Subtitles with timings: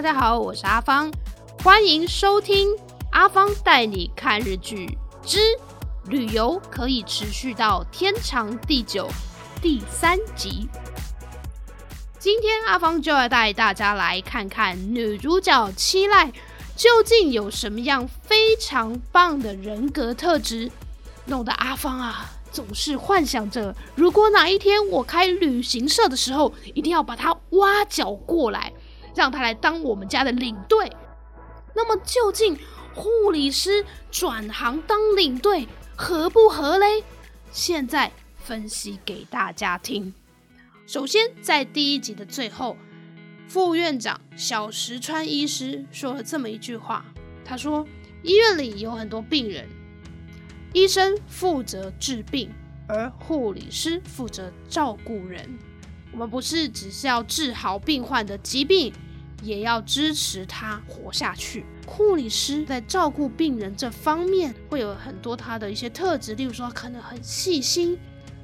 [0.00, 1.12] 大家好，我是阿芳，
[1.62, 2.70] 欢迎收听
[3.12, 5.38] 阿芳带你看日剧之
[6.06, 9.06] 旅游可以持续到天长地久
[9.60, 10.66] 第三集。
[12.18, 16.32] 今天阿芳就要带大家来看看女主角七濑
[16.74, 20.70] 究竟有什么样非常棒的人格特质，
[21.26, 28.72] 弄得阿芳啊总是幻想着，如果哪一天我开旅行社的时候，一定要把她挖角过来。
[29.14, 30.90] 让他来当我们家的领队。
[31.74, 32.58] 那么，究竟
[32.94, 37.04] 护理师转行当领队合不合嘞？
[37.52, 40.12] 现在分析给大家听。
[40.86, 42.76] 首先，在第一集的最后，
[43.48, 47.04] 副院长小石川医师说了这么一句话
[47.44, 47.86] ：“他说，
[48.22, 49.68] 医院里有很多病人，
[50.72, 52.50] 医生负责治病，
[52.88, 55.58] 而护理师负责照顾人。”
[56.12, 58.92] 我们不是只是要治好病患的疾病，
[59.42, 61.64] 也要支持他活下去。
[61.86, 63.74] 护理师在照顾病人。
[63.76, 67.98] 这方面会有很多他的一些特质，例如说可能很细心，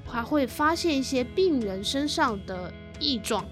[0.07, 1.83] 还会发现一些病人。
[1.85, 3.45] 身上的异状。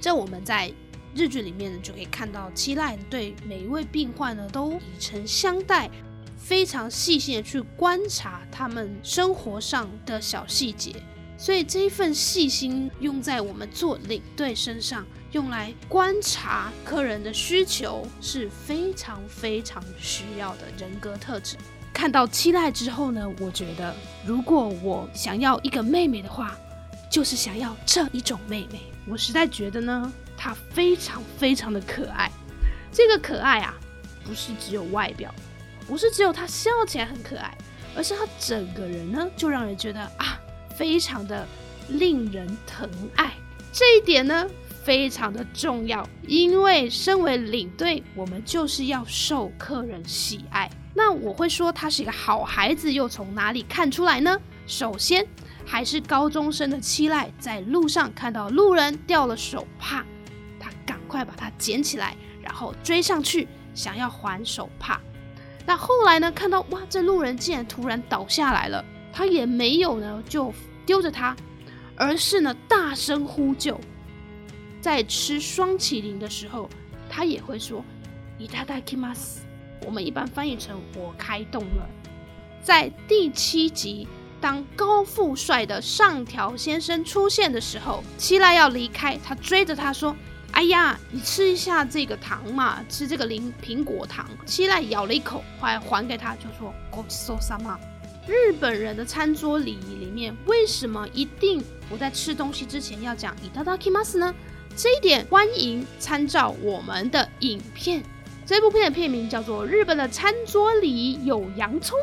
[0.00, 0.72] 这我们在
[1.14, 5.90] 日剧里面呢就可以看到，七濑对每一位病患呢都以诚相待，
[6.36, 10.94] 非常细心的去观察他们生活上的小细节。
[11.38, 15.04] 所以这一份细心用在我们做领队身上，
[15.36, 21.58] 用来观察客人的需求是非常非常需要的人格特质。
[21.92, 26.56] 看到期待之后呢，我觉得如果我想要一个妹妹的话，
[27.10, 28.80] 就是想要这一种妹妹。
[29.06, 32.32] 我实在觉得呢，她非常非常的可爱。
[32.90, 33.74] 这个可爱啊，
[34.24, 35.34] 不是只有外表，
[35.86, 37.54] 不是只有她笑起来很可爱，
[37.94, 40.40] 而是她整个人呢，就让人觉得啊。
[40.74, 41.46] 非常的
[41.88, 43.32] 令人疼爱，
[43.72, 44.46] 这一点呢
[44.86, 50.70] 非常的重要，因为身为领队，我们就是要受客人喜爱。
[50.94, 54.40] 那我会说他是一个好孩子，又从哪里看出来呢？
[54.64, 55.26] 首先
[55.64, 60.04] 还是高中生的期待，在路上看到路人掉了手帕，
[60.60, 65.00] 他赶快把它捡起来，然后追上去想要还手帕。
[65.66, 68.84] 那后来呢，看到哇，这路人竟然突然倒下来了。
[69.12, 70.54] 他也没有呢，就
[70.86, 71.34] 丢着他，
[71.96, 73.80] 而是呢大声呼救。
[74.85, 76.69] 在吃双麒麟的时候，
[77.09, 77.83] 他也会说“
[78.37, 79.41] 伊达达基马斯”，
[79.85, 81.87] 我们一般翻译成“我开动了”。
[82.63, 84.07] 在第七集，
[84.39, 97.77] 当高富帅的上条先生出现的时候，七濑要离开，他追着他说：“哎呀，你吃一下这个糖嘛，吃这个零苹果糖。”七濑咬了一口，还还给他，就说“ごちそうさま”。
[98.27, 104.33] 日本人的餐桌礼仪里面，为什么一定我在吃东西之前要讲いただきます呢？
[104.75, 108.03] 这一点欢迎参照我们的影片。
[108.45, 111.97] 这部片的片名叫做《日本的餐桌礼仪有洋葱》，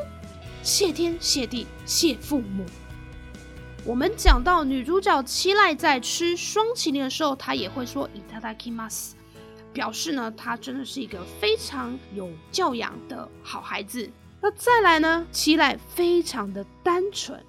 [0.62, 2.64] 谢天谢地谢父母。
[3.84, 9.12] 我们讲到女主角七濑在吃双麒麟的时候，她也会说いただきます，
[9.72, 14.10] 表示呢，她真的是一个非常有教养的好孩子。
[14.40, 15.26] 那再来呢？
[15.32, 17.42] 七濑非常的单纯，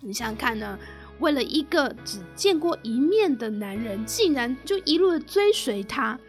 [0.00, 0.78] 你想想看呢？
[1.19, 6.19] 为了一个只见过一面的男人，竟然就一路的追随他。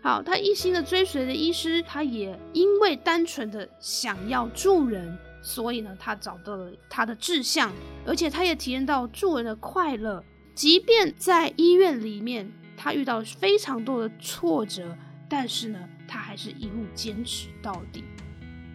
[0.00, 7.72] 好，他一心的追随着医师，他也因为单纯的想要助人，所以呢，他找到了他的志向，
[8.06, 10.24] 而且他也体验到助人的快乐。
[10.54, 14.96] 即便在医院里面，他遇到非常多的挫折，
[15.28, 18.04] 但是呢，他还是一路坚持到底。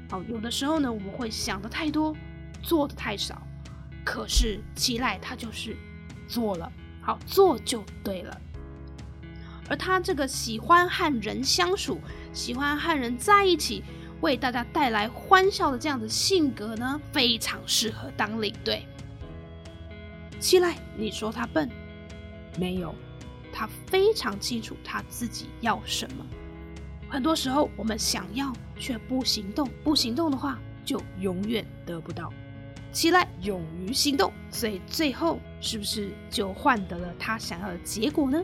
[0.09, 2.15] 好，有的时候呢，我们会想的太多，
[2.61, 3.41] 做的太少。
[4.03, 5.75] 可是齐濑他就是
[6.27, 8.41] 做了，好做就对了。
[9.69, 11.99] 而他这个喜欢和人相处，
[12.33, 13.81] 喜欢和人在一起，
[14.19, 18.85] 为大家带来欢笑的这样的性格呢，非常适合当领队。
[20.39, 21.69] 七濑，你说他笨？
[22.59, 22.93] 没有，
[23.53, 26.25] 他非常清楚他自己要什么。
[27.09, 32.31] 很多时候，我们想要却不行动，不行动的话，就永远得不到。
[32.93, 38.41] 起来勇于行动，所以最后是不是就换得了他想要的结果呢？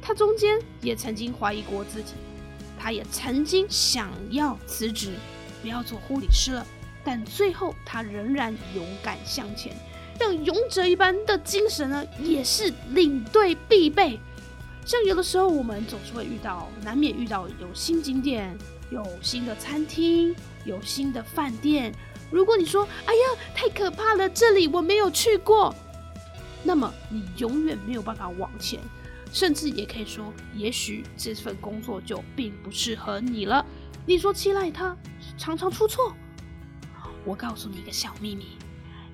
[0.00, 2.12] 他中间也曾经怀疑过自己，
[2.78, 5.14] 他也曾经想要辞职，
[5.62, 6.66] 不要做护理师了，
[7.02, 9.74] 但最后他仍然勇敢向前，
[10.18, 14.20] 像勇者一般的精神呢，也是领队必备。
[14.84, 18.56] 像有的时候，我们总是会遇到，难免遇到有新景点、
[18.90, 20.34] 有新的餐厅、
[20.64, 21.92] 有新的饭店。
[22.30, 23.20] 如果你说“哎呀，
[23.54, 25.74] 太可怕了，这里我没有去过”，
[26.62, 28.80] 那么你永远没有办法往前，
[29.32, 33.64] 甚至也可以说，也许这份工作就并不适合你了。
[34.04, 34.96] 你说七濑他
[35.36, 36.14] 常常出错，
[37.24, 38.58] 我告诉你一个小秘密，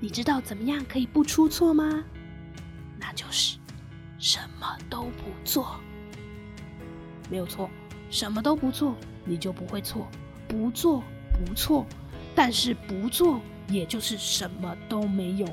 [0.01, 2.05] 你知道怎么样可以不出错吗？
[2.99, 3.59] 那就是
[4.19, 5.79] 什么都不做，
[7.31, 7.69] 没有错，
[8.11, 10.09] 什么都不做，你就不会错。
[10.47, 11.03] 不做
[11.33, 11.85] 不错，
[12.35, 15.47] 但是不做也就是什么都没有。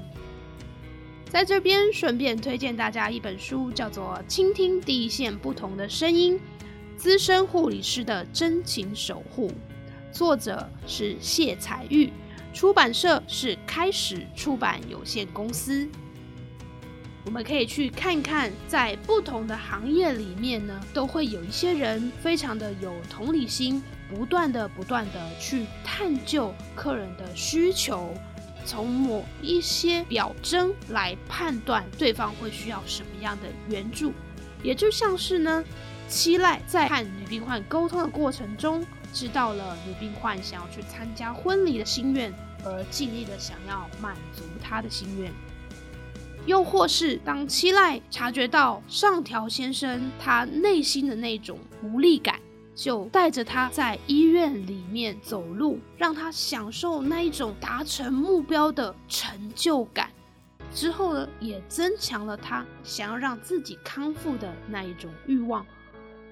[1.29, 6.37] 在这边顺便推荐大家一本书，叫做《倾听第一线不同的声音》。
[6.97, 9.51] 资深护理师的真情守护，
[10.11, 12.11] 作者是谢彩玉，
[12.53, 15.87] 出版社是开始出版有限公司。
[17.25, 23.81] 我们可以去看看，在不同的行业里面呢，都会有一些人非常的有同理心，
[24.13, 28.13] 不断的、不断的去探究客人的需求，
[28.65, 34.11] 从某一些表征来判断对方会需要什么样的援助，
[34.61, 35.63] 也就像是呢。
[36.09, 42.33] 七濑在和女病患沟通的过程中，知道了女病患想要去参加婚礼的心愿，
[42.65, 45.31] 而尽力的想要满足她的心愿。
[46.45, 52.41] 又或是当七濑察觉到上条先生他内心的那种无力感，
[52.73, 60.09] 就带着他在医院里面走路，让他享受那一种达成目标的成就感。
[60.73, 65.65] 之后呢，也增强了他想要让自己康复的那一种欲望。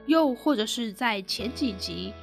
[0.06, 2.13] 又或者是在前几集，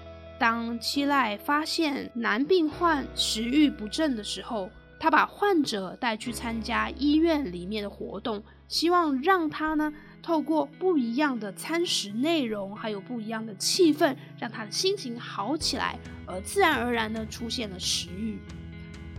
[0.41, 9.93] 当七濑发现男病患食欲不振的时候，他把患者带去参加医院里面的活动，希望让他呢
[10.27, 15.97] 透过不一样的餐食内容，还有不一样的气氛，让他的心情好起来，
[16.27, 18.41] 而自然而然呢出现了食欲。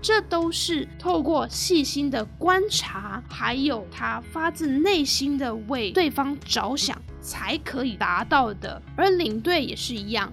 [0.01, 7.01] 这都是透过细心的观察，还有他发自内心的为对方着想。
[7.21, 10.31] 才可以达到的，而领队也是一样。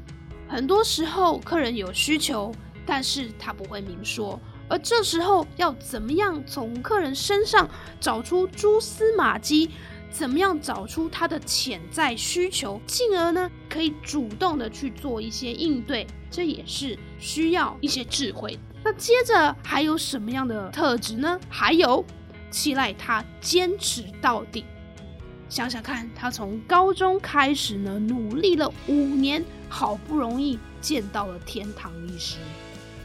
[0.49, 2.53] 很多时候，客人有需求，
[2.87, 7.69] 但是他不会明说，而这时候要怎么样从客人身上
[7.99, 9.71] 找出蛛丝马迹，
[10.17, 18.57] 怎么样找出他的潜在需求，进而呢可以主动的去做一些应对，这也是需要一些智慧。
[18.85, 21.41] 那接着还有什么样的特质呢？
[21.49, 22.05] 还有，
[22.49, 24.65] 期待他坚持到底。
[25.49, 32.37] 想想看，他从高中开始呢，努力了五年，好不容易见到了天堂医师。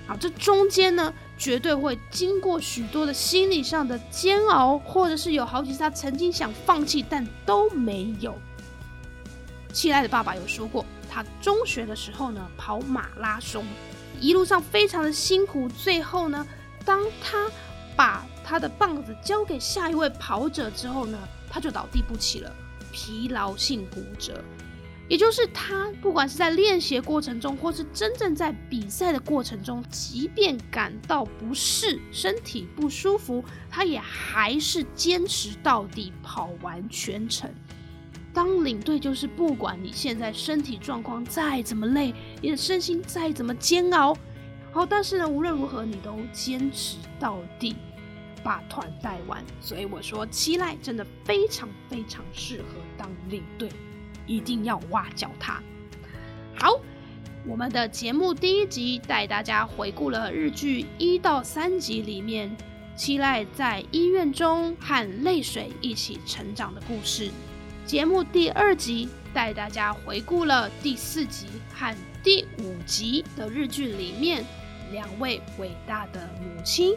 [0.09, 8.35] 好，这中间呢，绝对会经过许多的心理上的煎熬，或者是有好几次他曾经想放弃，但都没有。
[9.71, 13.63] 七濑的爸爸有说过，他中学的时候呢，跑马拉松，
[14.19, 16.43] 一路上非常的辛苦，最后呢，
[16.83, 17.47] 当他
[17.95, 21.17] 把他的棒子交给下一位跑者之后呢。
[21.51, 22.55] 他就倒地不起了，
[22.91, 24.39] 疲劳性骨折，
[25.09, 37.49] 也就是他不管是在练习过程中，或是真正在比赛的过程中，即便感到不适、身体不舒服，他也还是坚持到底，跑完全程。
[38.31, 44.15] 当领队就是不管你现在身体状况再怎么累，你的身心再怎么煎熬，
[44.71, 47.75] 好，但是呢，无论如何你都坚持到底。
[48.41, 53.69] 把团带完，所以我说七濑真的非常非常适合当领队，
[54.29, 55.59] 一定要挖角他。
[56.55, 56.79] 好，
[57.47, 62.55] 我们的节目第一集带大家回顾了日剧一到三集里面
[62.95, 67.31] 七濑在医院中和泪水一起成长的故事。
[67.85, 74.45] 节目第二集带大家回顾了第四集和第五集的日剧里面
[74.91, 76.95] 两位伟大的母亲。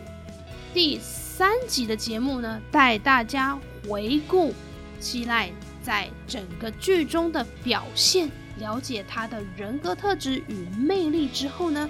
[0.75, 3.59] 第三集的节目呢，带大家
[3.89, 4.53] 回顾
[5.01, 5.51] 七濑
[5.83, 11.89] 在整个剧中的表现，了解他的人格特质与魅力之后呢，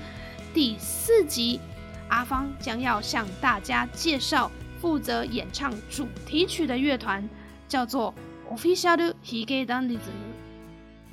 [0.55, 1.61] 第四集
[2.09, 7.29] 阿芳将要向大家介绍负责演唱主题曲的乐团，
[7.69, 8.15] 叫做
[8.51, 9.99] Official Hige Dandism。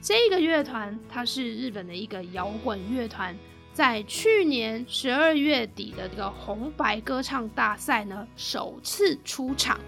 [0.01, 3.35] 这个乐团它是日本的一个摇滚乐团。
[3.71, 9.79] 在去年十二月底的这个红白歌唱大赛呢，首次出场。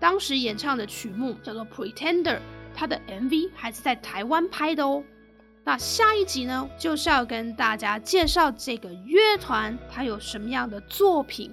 [0.00, 2.36] 当时演唱的曲目叫做《Pretender》，
[2.74, 5.04] 它的 MV 还是在台湾拍的哦。
[5.62, 11.52] 那下一集呢，就是要跟大家介绍这个乐团它有什么样的作品。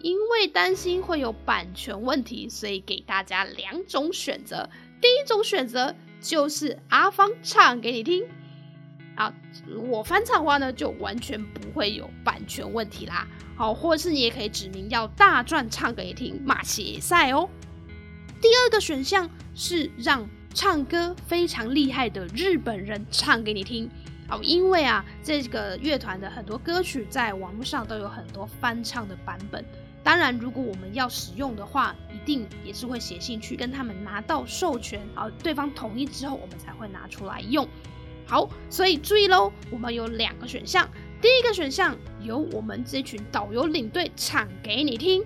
[0.00, 4.68] 因为担心会有版权问题，所以给大家两种选择。
[5.00, 8.24] 第一种选择就是阿芳唱给你听。
[9.14, 9.32] 啊，
[9.90, 13.28] 我翻唱的话呢，就完全不会有版权问题啦。
[13.56, 17.48] 好，或者是你也可以指明要大壮唱给你听，马协赛哦。
[18.42, 23.88] 第二个选项是让唱歌非常厉害的日本人唱给你听。
[24.28, 29.64] 好，因为啊，这个乐团的很多歌曲在网络上都有很多翻唱的版本。
[30.02, 37.68] 当然，如果我们要使用的话，一定也是会写信去跟他们拿到授权，好，对方同意之后，我们才会拿出来用。
[38.26, 40.88] 好，所以注意喽，我们有两个选项。
[41.20, 45.22] 第一个选项由我们这群导游领队唱给你听，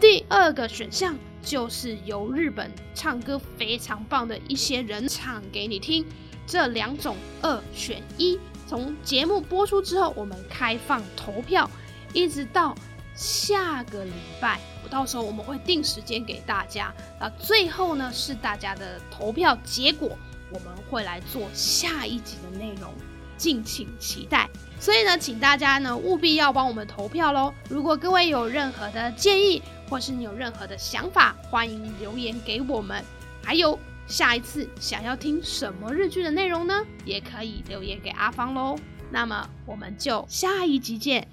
[0.00, 6.04] 第二个选项就是由日本唱歌非常棒的一些人唱给你听。
[6.46, 11.70] 这两种二选一，从节目播出之后，我们开放投票，
[12.12, 12.74] 一直到。
[13.14, 16.94] 下个礼拜，我到时候我们会定时间给大家。
[17.18, 20.16] 那最后呢，是大家的投票结果，
[20.52, 22.94] 我们会来做下一集的内容，
[23.36, 24.48] 敬请期待。
[24.78, 27.52] 所以呢，请大家呢务必要帮我们投票喽。
[27.68, 33.02] 如果各位有任何的建议，或是你有任何的想法，欢迎留言给我们。
[33.42, 38.78] 还有下一次想要听什么日剧的内容呢，也可以留言给阿芳喽。
[39.10, 41.26] 那么我们就下一集见。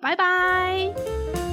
[0.00, 1.51] 拜拜。